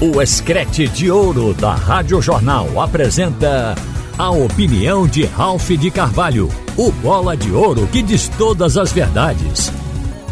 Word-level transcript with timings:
O 0.00 0.20
Escrete 0.20 0.88
de 0.88 1.08
Ouro 1.08 1.54
da 1.54 1.72
Rádio 1.72 2.20
Jornal 2.20 2.80
apresenta 2.80 3.76
a 4.18 4.30
opinião 4.30 5.06
de 5.06 5.24
Ralph 5.24 5.70
de 5.70 5.88
Carvalho, 5.88 6.48
o 6.76 6.90
bola 6.90 7.36
de 7.36 7.52
ouro 7.52 7.86
que 7.86 8.02
diz 8.02 8.28
todas 8.30 8.76
as 8.76 8.92
verdades. 8.92 9.72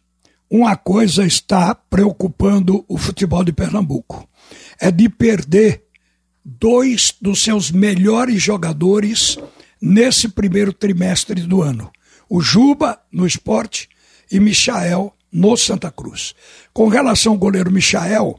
uma 0.50 0.76
coisa 0.76 1.24
está 1.24 1.72
preocupando 1.72 2.84
o 2.88 2.98
futebol 2.98 3.44
de 3.44 3.52
Pernambuco: 3.52 4.28
é 4.80 4.90
de 4.90 5.08
perder 5.08 5.84
dois 6.44 7.14
dos 7.22 7.44
seus 7.44 7.70
melhores 7.70 8.42
jogadores 8.42 9.38
nesse 9.80 10.28
primeiro 10.28 10.72
trimestre 10.72 11.42
do 11.42 11.62
ano. 11.62 11.92
O 12.28 12.40
Juba 12.40 12.98
no 13.12 13.24
esporte 13.24 13.88
e 14.30 14.38
Michael 14.38 15.12
no 15.32 15.56
Santa 15.56 15.90
Cruz. 15.90 16.34
Com 16.72 16.88
relação 16.88 17.32
ao 17.32 17.38
goleiro 17.38 17.70
Michael, 17.70 18.38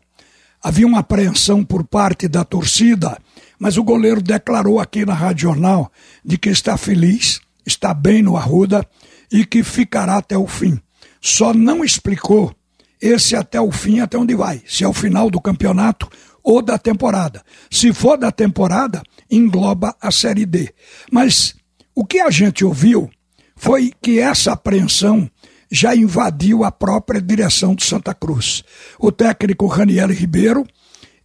havia 0.61 0.85
uma 0.85 0.99
apreensão 0.99 1.63
por 1.63 1.83
parte 1.83 2.27
da 2.27 2.43
torcida, 2.43 3.17
mas 3.59 3.77
o 3.77 3.83
goleiro 3.83 4.21
declarou 4.21 4.79
aqui 4.79 5.05
na 5.05 5.13
Rádio 5.13 5.49
Jornal 5.49 5.91
de 6.23 6.37
que 6.37 6.49
está 6.49 6.77
feliz, 6.77 7.41
está 7.65 7.93
bem 7.93 8.21
no 8.21 8.37
Arruda 8.37 8.87
e 9.31 9.45
que 9.45 9.63
ficará 9.63 10.17
até 10.17 10.37
o 10.37 10.47
fim. 10.47 10.79
Só 11.21 11.53
não 11.53 11.83
explicou 11.83 12.53
esse 12.99 13.35
até 13.35 13.59
o 13.59 13.71
fim, 13.71 13.99
até 13.99 14.17
onde 14.17 14.35
vai, 14.35 14.61
se 14.67 14.83
é 14.83 14.87
o 14.87 14.93
final 14.93 15.29
do 15.29 15.41
campeonato 15.41 16.07
ou 16.43 16.61
da 16.61 16.77
temporada. 16.77 17.43
Se 17.69 17.93
for 17.93 18.17
da 18.17 18.31
temporada, 18.31 19.01
engloba 19.29 19.95
a 20.01 20.11
Série 20.11 20.45
D. 20.45 20.73
Mas 21.11 21.55
o 21.95 22.05
que 22.05 22.19
a 22.19 22.29
gente 22.29 22.65
ouviu 22.65 23.09
foi 23.55 23.91
que 24.01 24.19
essa 24.19 24.53
apreensão 24.53 25.29
já 25.71 25.95
invadiu 25.95 26.65
a 26.65 26.71
própria 26.71 27.21
direção 27.21 27.73
do 27.73 27.81
Santa 27.81 28.13
Cruz. 28.13 28.61
O 28.99 29.11
técnico 29.11 29.65
Raniel 29.67 30.09
Ribeiro, 30.09 30.67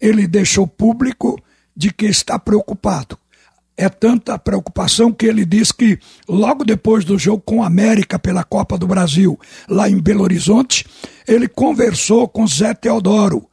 ele 0.01 0.29
deixou 0.29 0.69
público 0.69 1.37
de 1.77 1.93
que 1.93 2.07
está 2.07 2.39
preocupado. 2.39 3.19
É 3.77 3.89
tanta 3.91 4.39
preocupação 4.39 5.13
que 5.13 5.27
ele 5.27 5.45
diz 5.45 5.71
que 5.71 5.99
logo 6.27 6.65
depois 6.65 7.05
do 7.05 7.19
jogo 7.19 7.43
com 7.45 7.63
a 7.63 7.67
América 7.67 8.19
pela 8.19 8.43
Copa 8.43 8.79
do 8.79 8.87
Brasil, 8.87 9.39
lá 9.69 9.91
em 9.91 10.01
Belo 10.01 10.23
Horizonte, 10.23 10.87
ele 11.27 11.49
conversou 11.49 12.27
com 12.27 12.47
Zé 12.47 12.73
Teodoro 12.73 13.47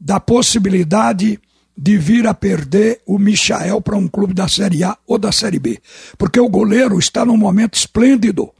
da 0.00 0.18
possibilidade 0.18 1.38
de 1.76 1.98
vir 1.98 2.26
a 2.26 2.34
perder 2.34 3.00
o 3.06 3.18
Michael 3.18 3.80
para 3.80 3.96
um 3.96 4.08
clube 4.08 4.32
da 4.32 4.48
Série 4.48 4.82
A 4.82 4.96
ou 5.06 5.18
da 5.18 5.30
Série 5.30 5.58
B. 5.58 5.80
Porque 6.16 6.40
o 6.40 6.48
goleiro 6.48 6.98
está 6.98 7.24
num 7.24 7.36
momento 7.36 7.74
esplêndido 7.74 8.50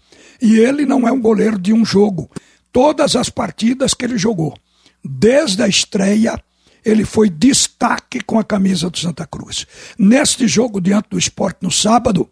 e 0.44 0.58
ele 0.58 0.84
não 0.84 1.08
é 1.08 1.10
um 1.10 1.20
goleiro 1.20 1.58
de 1.58 1.72
um 1.72 1.86
jogo. 1.86 2.30
Todas 2.70 3.16
as 3.16 3.30
partidas 3.30 3.94
que 3.94 4.04
ele 4.04 4.18
jogou, 4.18 4.54
desde 5.02 5.62
a 5.62 5.66
estreia, 5.66 6.38
ele 6.84 7.06
foi 7.06 7.30
destaque 7.30 8.20
com 8.20 8.38
a 8.38 8.44
camisa 8.44 8.90
do 8.90 8.98
Santa 8.98 9.26
Cruz. 9.26 9.66
Neste 9.98 10.46
jogo 10.46 10.82
diante 10.82 11.08
do 11.08 11.18
esporte 11.18 11.60
no 11.62 11.70
sábado, 11.70 12.28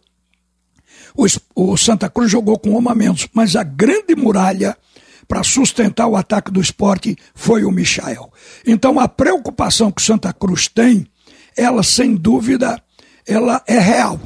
o, 1.15 1.25
o 1.55 1.75
Santa 1.75 2.07
Cruz 2.07 2.29
jogou 2.29 2.59
com 2.59 2.77
uma 2.77 2.93
menos, 2.93 3.27
mas 3.33 3.55
a 3.55 3.63
grande 3.63 4.15
muralha 4.15 4.77
para 5.27 5.41
sustentar 5.41 6.05
o 6.05 6.15
ataque 6.15 6.51
do 6.51 6.61
esporte 6.61 7.17
foi 7.33 7.63
o 7.63 7.71
Michael. 7.71 8.31
Então 8.63 8.99
a 8.99 9.07
preocupação 9.07 9.91
que 9.91 10.03
o 10.03 10.05
Santa 10.05 10.31
Cruz 10.31 10.67
tem, 10.67 11.07
ela 11.57 11.81
sem 11.81 12.13
dúvida, 12.13 12.79
ela 13.25 13.63
é 13.65 13.79
real. 13.79 14.19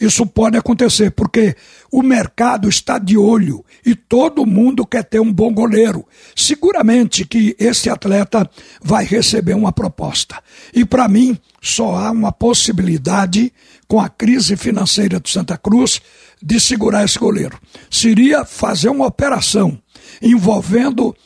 Isso 0.00 0.24
pode 0.24 0.56
acontecer, 0.56 1.10
porque 1.10 1.56
o 1.90 2.02
mercado 2.02 2.68
está 2.68 2.98
de 2.98 3.16
olho 3.16 3.64
e 3.84 3.94
todo 3.94 4.46
mundo 4.46 4.86
quer 4.86 5.02
ter 5.02 5.20
um 5.20 5.32
bom 5.32 5.52
goleiro. 5.52 6.06
Seguramente 6.36 7.24
que 7.24 7.56
esse 7.58 7.90
atleta 7.90 8.48
vai 8.80 9.04
receber 9.04 9.54
uma 9.54 9.72
proposta. 9.72 10.40
E 10.72 10.84
para 10.84 11.08
mim, 11.08 11.36
só 11.60 11.96
há 11.96 12.10
uma 12.10 12.30
possibilidade, 12.30 13.52
com 13.88 13.98
a 13.98 14.08
crise 14.08 14.56
financeira 14.56 15.18
do 15.18 15.28
Santa 15.28 15.56
Cruz, 15.56 16.00
de 16.40 16.60
segurar 16.60 17.04
esse 17.04 17.18
goleiro. 17.18 17.58
Seria 17.90 18.44
fazer 18.44 18.90
uma 18.90 19.06
operação 19.06 19.78
envolvendo 20.22 21.16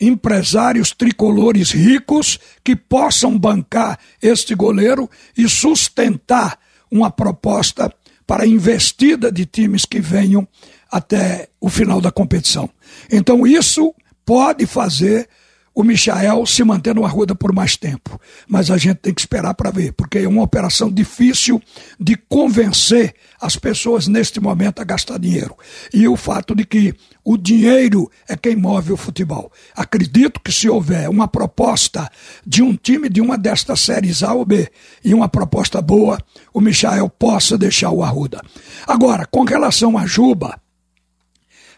empresários 0.00 0.90
tricolores 0.90 1.70
ricos 1.70 2.38
que 2.62 2.76
possam 2.76 3.38
bancar 3.38 3.98
este 4.20 4.54
goleiro 4.54 5.08
e 5.36 5.48
sustentar 5.48 6.58
uma 6.90 7.10
proposta 7.10 7.92
para 8.26 8.46
investida 8.46 9.30
de 9.30 9.46
times 9.46 9.84
que 9.84 10.00
venham 10.00 10.46
até 10.90 11.48
o 11.60 11.68
final 11.68 12.00
da 12.00 12.10
competição. 12.10 12.68
Então, 13.10 13.46
isso 13.46 13.94
pode 14.24 14.66
fazer 14.66 15.28
o 15.76 15.84
Michael 15.84 16.46
se 16.46 16.64
manter 16.64 16.94
no 16.94 17.04
Arruda 17.04 17.34
por 17.34 17.52
mais 17.52 17.76
tempo. 17.76 18.18
Mas 18.48 18.70
a 18.70 18.78
gente 18.78 18.96
tem 18.96 19.12
que 19.12 19.20
esperar 19.20 19.52
para 19.52 19.70
ver, 19.70 19.92
porque 19.92 20.20
é 20.20 20.26
uma 20.26 20.42
operação 20.42 20.90
difícil 20.90 21.60
de 22.00 22.16
convencer 22.16 23.14
as 23.38 23.56
pessoas 23.56 24.08
neste 24.08 24.40
momento 24.40 24.80
a 24.80 24.84
gastar 24.84 25.18
dinheiro. 25.18 25.54
E 25.92 26.08
o 26.08 26.16
fato 26.16 26.54
de 26.54 26.64
que 26.64 26.94
o 27.22 27.36
dinheiro 27.36 28.10
é 28.26 28.34
quem 28.34 28.56
move 28.56 28.90
o 28.90 28.96
futebol. 28.96 29.52
Acredito 29.76 30.40
que 30.40 30.50
se 30.50 30.66
houver 30.66 31.10
uma 31.10 31.28
proposta 31.28 32.10
de 32.46 32.62
um 32.62 32.74
time 32.74 33.10
de 33.10 33.20
uma 33.20 33.36
destas 33.36 33.80
séries 33.80 34.22
A 34.22 34.32
ou 34.32 34.46
B 34.46 34.70
e 35.04 35.12
uma 35.12 35.28
proposta 35.28 35.82
boa, 35.82 36.18
o 36.54 36.60
Michael 36.62 37.10
possa 37.10 37.58
deixar 37.58 37.90
o 37.90 38.02
Arruda. 38.02 38.40
Agora, 38.86 39.26
com 39.26 39.44
relação 39.44 39.98
a 39.98 40.06
Juba, 40.06 40.58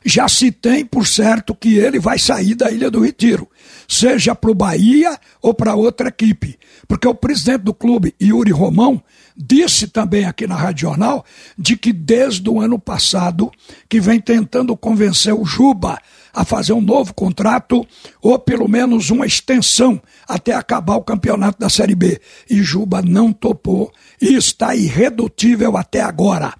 já 0.05 0.29
se 0.29 0.51
tem 0.53 0.85
por 0.85 1.07
certo 1.07 1.55
que 1.55 1.77
ele 1.77 1.99
vai 1.99 2.19
sair 2.19 2.55
da 2.55 2.71
Ilha 2.71 2.91
do 2.91 3.01
Retiro, 3.01 3.49
seja 3.89 4.35
para 4.35 4.51
o 4.51 4.55
Bahia 4.55 5.19
ou 5.41 5.55
para 5.55 5.75
outra 5.75 6.09
equipe. 6.09 6.59
Porque 6.87 7.09
o 7.09 7.15
presidente 7.15 7.63
do 7.63 7.73
clube, 7.73 8.15
Yuri 8.21 8.51
Romão, 8.51 9.03
disse 9.35 9.89
também 9.89 10.27
aqui 10.27 10.47
na 10.47 10.55
Rádio 10.57 10.83
Jornal 10.83 11.25
de 11.57 11.77
que 11.77 11.93
desde 11.93 12.49
o 12.51 12.61
ano 12.61 12.79
passado 12.79 13.51
que 13.89 13.99
vem 13.99 14.21
tentando 14.21 14.77
convencer 14.77 15.33
o 15.33 15.45
Juba 15.45 15.99
a 16.35 16.45
fazer 16.45 16.73
um 16.73 16.81
novo 16.81 17.15
contrato 17.15 17.87
ou 18.21 18.39
pelo 18.39 18.69
menos 18.69 19.11
uma 19.11 19.27
extensão 19.27 20.01
até 20.29 20.53
acabar 20.53 20.97
o 20.97 21.03
campeonato 21.03 21.59
da 21.59 21.71
Série 21.71 21.95
B. 21.95 22.21
E 22.51 22.63
Juba 22.63 23.01
não 23.01 23.33
topou 23.33 23.91
e 24.21 24.35
está 24.35 24.75
irredutível 24.75 25.77
até 25.77 26.03
agora. 26.03 26.55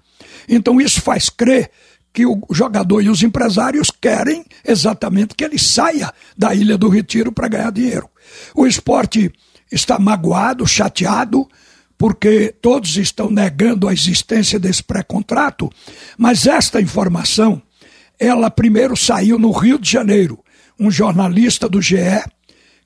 Então 0.47 0.81
isso 0.81 0.99
faz 1.01 1.29
crer 1.29 1.69
que 2.13 2.25
o 2.25 2.41
jogador 2.51 3.01
e 3.01 3.09
os 3.09 3.21
empresários 3.23 3.91
querem 3.91 4.45
exatamente 4.65 5.35
que 5.35 5.43
ele 5.43 5.59
saia 5.59 6.11
da 6.37 6.53
Ilha 6.53 6.77
do 6.77 6.89
Retiro 6.89 7.31
para 7.31 7.47
ganhar 7.47 7.71
dinheiro. 7.71 8.09
O 8.55 8.65
esporte 8.65 9.31
está 9.71 9.99
magoado, 9.99 10.65
chateado, 10.65 11.47
porque 11.97 12.55
todos 12.61 12.95
estão 12.97 13.29
negando 13.29 13.87
a 13.87 13.93
existência 13.93 14.59
desse 14.59 14.81
pré-contrato, 14.81 15.69
mas 16.17 16.47
esta 16.47 16.81
informação, 16.81 17.61
ela 18.17 18.49
primeiro 18.49 18.95
saiu 18.95 19.37
no 19.37 19.51
Rio 19.51 19.77
de 19.77 19.91
Janeiro. 19.91 20.39
Um 20.79 20.89
jornalista 20.89 21.67
do 21.67 21.81
GE 21.81 22.23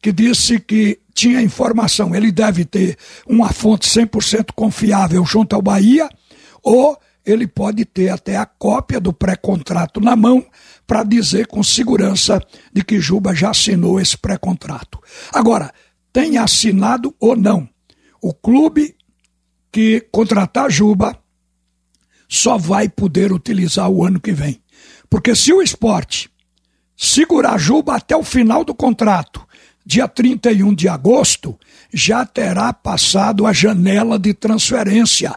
que 0.02 0.12
disse 0.12 0.60
que 0.60 1.00
tinha 1.14 1.42
informação, 1.42 2.14
ele 2.14 2.32
deve 2.32 2.66
ter 2.66 2.98
uma 3.26 3.54
fonte 3.54 3.88
100% 3.88 4.48
confiável 4.56 5.24
junto 5.24 5.56
ao 5.56 5.62
Bahia, 5.62 6.10
ou 6.62 6.98
ele 7.26 7.48
pode 7.48 7.86
ter 7.86 8.10
até 8.10 8.36
a 8.36 8.46
cópia 8.46 9.00
do 9.00 9.14
pré-contrato 9.14 10.00
na 10.00 10.16
mão 10.16 10.46
para 10.86 11.04
dizer 11.04 11.48
com 11.48 11.64
segurança 11.64 12.42
de 12.72 12.84
que 12.84 13.00
Juba 13.00 13.34
já 13.34 13.52
assinou 13.52 14.00
esse 14.00 14.18
pré-contrato. 14.18 15.00
Agora, 15.32 15.74
tenha 16.12 16.44
assinado 16.44 17.16
ou 17.20 17.36
não, 17.36 17.68
o 18.22 18.34
clube 18.34 18.96
que 19.72 20.02
contratar 20.12 20.70
Juba 20.70 21.18
só 22.28 22.58
vai 22.58 22.90
poder 22.90 23.32
utilizar 23.32 23.90
o 23.90 24.04
ano 24.04 24.20
que 24.20 24.32
vem. 24.32 24.62
Porque 25.10 25.36
se 25.36 25.54
o 25.54 25.62
esporte 25.62 26.30
segurar 26.96 27.58
Juba 27.58 27.96
até 27.96 28.16
o 28.16 28.24
final 28.24 28.64
do 28.64 28.74
contrato, 28.74 29.46
dia 29.86 30.08
31 30.08 30.74
de 30.74 30.88
agosto, 30.88 31.58
já 31.94 32.26
terá 32.26 32.74
passado 32.74 33.46
a 33.46 33.54
janela 33.54 34.18
de 34.18 34.34
transferência 34.34 35.36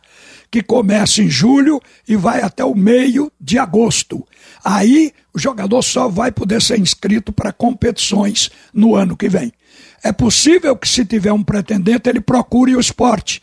que 0.51 0.63
começa 0.63 1.23
em 1.23 1.29
julho 1.29 1.81
e 2.09 2.17
vai 2.17 2.43
até 2.43 2.65
o 2.65 2.75
meio 2.75 3.31
de 3.41 3.59
agosto. 3.59 4.27
Aí 4.65 5.13
o 5.33 5.39
jogador 5.39 5.83
só 5.83 6.09
vai 6.09 6.33
poder 6.33 6.63
ser 6.63 6.79
inscrito 6.79 7.33
para 7.33 7.53
competições 7.53 8.51
no 8.73 8.95
ano 8.95 9.17
que 9.17 9.29
vem. 9.29 9.53
É 10.03 10.13
possível 10.13 10.77
que, 10.77 10.89
se 10.89 11.05
tiver 11.05 11.33
um 11.33 11.43
pretendente, 11.43 12.09
ele 12.09 12.21
procure 12.21 12.77
o 12.77 12.81
esporte. 12.81 13.43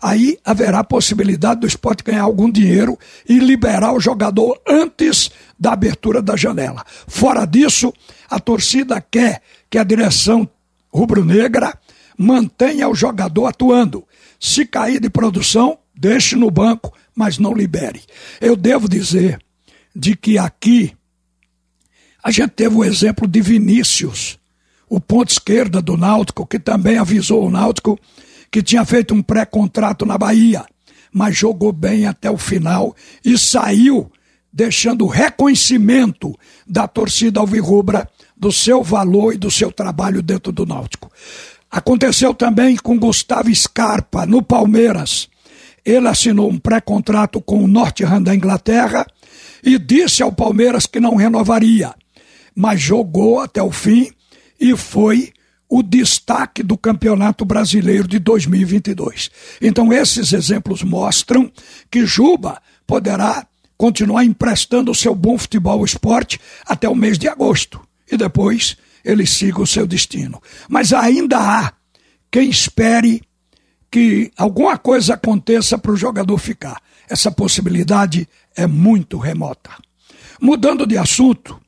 Aí 0.00 0.38
haverá 0.44 0.84
possibilidade 0.84 1.60
do 1.60 1.66
esporte 1.66 2.04
ganhar 2.04 2.22
algum 2.22 2.50
dinheiro 2.50 2.98
e 3.28 3.38
liberar 3.38 3.94
o 3.94 4.00
jogador 4.00 4.60
antes 4.68 5.30
da 5.58 5.72
abertura 5.72 6.20
da 6.20 6.36
janela. 6.36 6.84
Fora 7.06 7.46
disso, 7.46 7.92
a 8.28 8.38
torcida 8.38 9.00
quer 9.00 9.40
que 9.70 9.78
a 9.78 9.84
direção 9.84 10.48
rubro-negra 10.92 11.72
mantenha 12.18 12.88
o 12.88 12.94
jogador 12.94 13.46
atuando. 13.46 14.04
Se 14.38 14.66
cair 14.66 15.00
de 15.00 15.08
produção, 15.08 15.78
deixe 15.94 16.36
no 16.36 16.50
banco, 16.50 16.92
mas 17.14 17.38
não 17.38 17.54
libere. 17.54 18.02
Eu 18.40 18.56
devo 18.56 18.88
dizer 18.88 19.38
de 19.94 20.16
que 20.16 20.38
aqui 20.38 20.94
A 22.26 22.30
gente 22.30 22.52
teve 22.52 22.74
o 22.74 22.82
exemplo 22.82 23.28
de 23.28 23.42
Vinícius, 23.42 24.38
o 24.88 24.98
ponto 24.98 25.30
esquerda 25.30 25.82
do 25.82 25.94
Náutico, 25.94 26.46
que 26.46 26.58
também 26.58 26.96
avisou 26.96 27.46
o 27.46 27.50
Náutico 27.50 27.98
que 28.50 28.62
tinha 28.62 28.84
feito 28.84 29.12
um 29.12 29.20
pré-contrato 29.20 30.06
na 30.06 30.16
Bahia, 30.16 30.64
mas 31.12 31.36
jogou 31.36 31.72
bem 31.72 32.06
até 32.06 32.30
o 32.30 32.38
final 32.38 32.94
e 33.22 33.36
saiu 33.36 34.10
deixando 34.52 35.06
reconhecimento 35.06 36.32
da 36.66 36.86
torcida 36.86 37.40
alvirrubra 37.40 38.08
do 38.36 38.52
seu 38.52 38.82
valor 38.82 39.34
e 39.34 39.36
do 39.36 39.50
seu 39.50 39.72
trabalho 39.72 40.22
dentro 40.22 40.52
do 40.52 40.64
Náutico. 40.64 41.10
Aconteceu 41.68 42.32
também 42.32 42.76
com 42.76 42.96
Gustavo 42.96 43.52
Scarpa, 43.52 44.24
no 44.24 44.40
Palmeiras. 44.40 45.28
Ele 45.84 46.08
assinou 46.08 46.50
um 46.50 46.58
pré-contrato 46.58 47.40
com 47.40 47.62
o 47.62 47.68
Northam 47.68 48.22
da 48.22 48.34
Inglaterra 48.34 49.06
e 49.62 49.78
disse 49.78 50.22
ao 50.22 50.32
Palmeiras 50.32 50.86
que 50.86 51.00
não 51.00 51.16
renovaria, 51.16 51.94
mas 52.54 52.80
jogou 52.80 53.40
até 53.40 53.62
o 53.62 53.70
fim 53.70 54.10
e 54.60 54.76
foi 54.76 55.32
o 55.68 55.82
destaque 55.82 56.62
do 56.62 56.78
Campeonato 56.78 57.44
Brasileiro 57.44 58.06
de 58.06 58.18
2022. 58.18 59.30
Então, 59.60 59.92
esses 59.92 60.32
exemplos 60.32 60.82
mostram 60.82 61.50
que 61.90 62.06
Juba 62.06 62.60
poderá 62.86 63.46
continuar 63.76 64.24
emprestando 64.24 64.90
o 64.90 64.94
seu 64.94 65.14
bom 65.14 65.36
futebol 65.36 65.80
ao 65.80 65.84
esporte 65.84 66.40
até 66.64 66.88
o 66.88 66.94
mês 66.94 67.18
de 67.18 67.28
agosto. 67.28 67.80
E 68.10 68.16
depois 68.16 68.76
ele 69.04 69.26
siga 69.26 69.60
o 69.60 69.66
seu 69.66 69.86
destino. 69.86 70.40
Mas 70.68 70.92
ainda 70.92 71.38
há 71.38 71.72
quem 72.30 72.48
espere 72.48 73.22
que 73.94 74.32
alguma 74.36 74.76
coisa 74.76 75.14
aconteça 75.14 75.78
para 75.78 75.92
o 75.92 75.96
jogador 75.96 76.36
ficar. 76.36 76.82
Essa 77.08 77.30
possibilidade 77.30 78.28
é 78.56 78.66
muito 78.66 79.18
remota. 79.18 79.70
Mudando 80.40 80.84
de 80.84 80.98
assunto, 80.98 81.60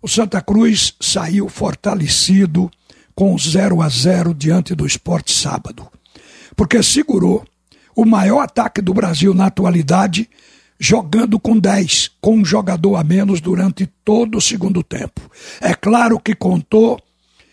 o 0.00 0.08
Santa 0.08 0.40
Cruz 0.40 0.94
saiu 0.98 1.46
fortalecido 1.46 2.70
com 3.14 3.36
0 3.36 3.82
a 3.82 3.88
0 3.90 4.32
diante 4.32 4.74
do 4.74 4.86
esporte 4.86 5.30
sábado, 5.30 5.86
porque 6.56 6.82
segurou 6.82 7.44
o 7.94 8.06
maior 8.06 8.40
ataque 8.40 8.80
do 8.80 8.94
Brasil 8.94 9.34
na 9.34 9.48
atualidade, 9.48 10.26
jogando 10.80 11.38
com 11.38 11.58
10, 11.58 12.12
com 12.18 12.36
um 12.36 12.44
jogador 12.46 12.96
a 12.96 13.04
menos 13.04 13.42
durante 13.42 13.84
todo 14.02 14.38
o 14.38 14.40
segundo 14.40 14.82
tempo. 14.82 15.20
É 15.60 15.74
claro 15.74 16.18
que 16.18 16.34
contou 16.34 16.98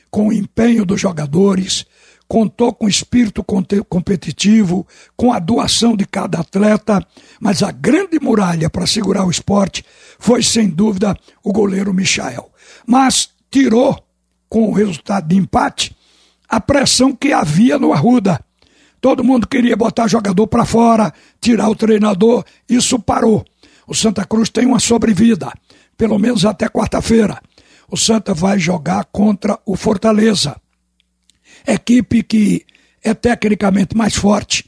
com 0.09 0.29
o 0.29 0.33
empenho 0.33 0.85
dos 0.85 1.01
jogadores, 1.01 1.85
contou 2.27 2.74
com 2.74 2.88
espírito 2.88 3.44
competitivo, 3.88 4.86
com 5.16 5.31
a 5.31 5.39
doação 5.39 5.95
de 5.95 6.06
cada 6.06 6.39
atleta, 6.39 7.06
mas 7.39 7.62
a 7.62 7.72
grande 7.72 8.19
muralha 8.19 8.69
para 8.69 8.88
segurar 8.88 9.25
o 9.25 9.31
esporte 9.31 9.86
foi, 10.19 10.42
sem 10.42 10.68
dúvida, 10.69 11.16
o 11.44 11.51
goleiro 11.51 11.94
Michael. 11.94 12.51
Mas 12.86 13.30
tirou 13.51 14.04
com 14.50 14.69
o 14.69 14.74
resultado 14.74 15.27
de 15.27 15.36
empate, 15.36 15.95
a 16.48 16.60
pressão 16.60 17.16
que 17.16 17.33
havia 17.33 17.77
no 17.77 17.94
Arruda. 17.94 18.39
Todo 19.01 19.24
mundo 19.24 19.48
queria 19.48 19.75
botar 19.75 20.07
jogador 20.07 20.48
para 20.48 20.66
fora, 20.66 21.13
tirar 21.39 21.69
o 21.69 21.75
treinador, 21.75 22.44
isso 22.68 23.00
parou. 23.00 23.45
O 23.88 23.94
Santa 23.94 24.25
Cruz 24.25 24.50
tem 24.50 24.66
uma 24.66 24.80
sobrevida, 24.80 25.51
pelo 25.95 26.18
menos 26.18 26.44
até 26.44 26.68
quarta-feira. 26.68 27.39
O 27.89 27.95
Santa 27.95 28.33
vai 28.33 28.57
jogar 28.57 29.06
contra 29.06 29.60
o 29.66 29.75
Fortaleza. 29.75 30.56
Equipe 31.67 32.23
que 32.23 32.65
é 33.03 33.13
tecnicamente 33.13 33.95
mais 33.95 34.15
forte, 34.15 34.65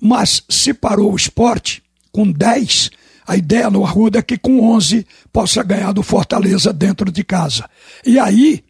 mas 0.00 0.42
se 0.48 0.72
parou 0.74 1.12
o 1.12 1.16
esporte 1.16 1.82
com 2.12 2.30
10, 2.30 2.90
a 3.26 3.36
ideia 3.36 3.70
no 3.70 3.84
Arruda 3.84 4.20
é 4.20 4.22
que 4.22 4.38
com 4.38 4.60
11 4.74 5.06
possa 5.32 5.62
ganhar 5.62 5.92
do 5.92 6.02
Fortaleza 6.02 6.72
dentro 6.72 7.10
de 7.10 7.22
casa. 7.24 7.68
E 8.04 8.18
aí 8.18 8.64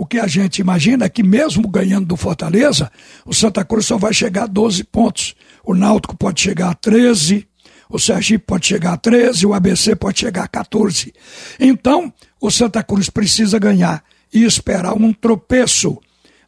o 0.00 0.06
que 0.06 0.18
a 0.18 0.26
gente 0.26 0.60
imagina 0.60 1.04
é 1.04 1.08
que, 1.10 1.22
mesmo 1.22 1.68
ganhando 1.68 2.06
do 2.06 2.16
Fortaleza, 2.16 2.90
o 3.26 3.34
Santa 3.34 3.62
Cruz 3.62 3.84
só 3.84 3.98
vai 3.98 4.14
chegar 4.14 4.44
a 4.44 4.46
12 4.46 4.84
pontos. 4.84 5.34
O 5.62 5.74
Náutico 5.74 6.16
pode 6.16 6.40
chegar 6.40 6.70
a 6.70 6.74
13, 6.74 7.46
o 7.86 7.98
Sergipe 7.98 8.46
pode 8.46 8.66
chegar 8.66 8.94
a 8.94 8.96
13, 8.96 9.44
o 9.44 9.52
ABC 9.52 9.94
pode 9.94 10.20
chegar 10.20 10.44
a 10.44 10.48
14. 10.48 11.12
Então, 11.58 12.10
o 12.40 12.50
Santa 12.50 12.82
Cruz 12.82 13.10
precisa 13.10 13.58
ganhar 13.58 14.02
e 14.32 14.42
esperar 14.42 14.94
um 14.94 15.12
tropeço 15.12 15.98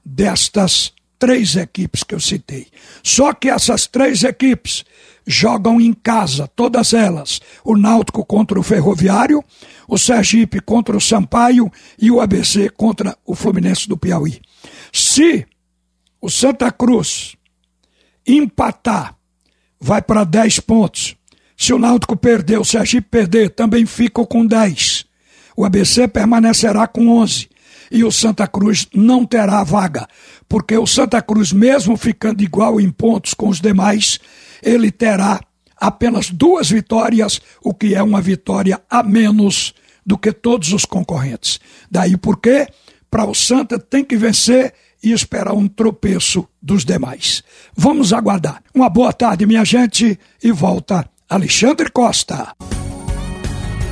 destas 0.04 0.92
três 1.22 1.54
equipes 1.54 2.02
que 2.02 2.16
eu 2.16 2.20
citei. 2.20 2.66
Só 3.00 3.32
que 3.32 3.48
essas 3.48 3.86
três 3.86 4.24
equipes 4.24 4.84
jogam 5.24 5.80
em 5.80 5.92
casa, 5.92 6.48
todas 6.48 6.92
elas. 6.92 7.40
O 7.64 7.76
Náutico 7.76 8.24
contra 8.26 8.58
o 8.58 8.62
Ferroviário, 8.62 9.40
o 9.86 9.96
Sergipe 9.96 10.60
contra 10.60 10.96
o 10.96 11.00
Sampaio 11.00 11.70
e 11.96 12.10
o 12.10 12.20
ABC 12.20 12.68
contra 12.70 13.16
o 13.24 13.36
Fluminense 13.36 13.88
do 13.88 13.96
Piauí. 13.96 14.40
Se 14.92 15.46
o 16.20 16.28
Santa 16.28 16.72
Cruz 16.72 17.36
empatar, 18.26 19.14
vai 19.80 20.02
para 20.02 20.24
10 20.24 20.58
pontos. 20.58 21.14
Se 21.56 21.72
o 21.72 21.78
Náutico 21.78 22.16
perder, 22.16 22.58
o 22.58 22.64
Sergipe 22.64 23.08
perder, 23.08 23.50
também 23.50 23.86
fica 23.86 24.26
com 24.26 24.44
10. 24.44 25.04
O 25.56 25.64
ABC 25.64 26.08
permanecerá 26.08 26.88
com 26.88 27.08
11 27.08 27.51
e 27.92 28.02
o 28.02 28.10
Santa 28.10 28.46
Cruz 28.48 28.88
não 28.94 29.24
terá 29.26 29.62
vaga, 29.62 30.08
porque 30.48 30.76
o 30.76 30.86
Santa 30.86 31.20
Cruz, 31.20 31.52
mesmo 31.52 31.96
ficando 31.96 32.42
igual 32.42 32.80
em 32.80 32.90
pontos 32.90 33.34
com 33.34 33.48
os 33.48 33.60
demais, 33.60 34.18
ele 34.62 34.90
terá 34.90 35.40
apenas 35.76 36.30
duas 36.30 36.70
vitórias, 36.70 37.40
o 37.62 37.74
que 37.74 37.94
é 37.94 38.02
uma 38.02 38.20
vitória 38.20 38.80
a 38.88 39.02
menos 39.02 39.74
do 40.04 40.16
que 40.16 40.32
todos 40.32 40.72
os 40.72 40.84
concorrentes. 40.84 41.60
Daí 41.90 42.16
porque, 42.16 42.66
para 43.10 43.26
o 43.26 43.34
Santa, 43.34 43.78
tem 43.78 44.04
que 44.04 44.16
vencer 44.16 44.72
e 45.02 45.12
esperar 45.12 45.52
um 45.52 45.68
tropeço 45.68 46.48
dos 46.62 46.84
demais. 46.84 47.42
Vamos 47.76 48.12
aguardar. 48.12 48.62
Uma 48.74 48.88
boa 48.88 49.12
tarde, 49.12 49.44
minha 49.44 49.64
gente, 49.64 50.18
e 50.42 50.52
volta 50.52 51.08
Alexandre 51.28 51.90
Costa. 51.90 52.54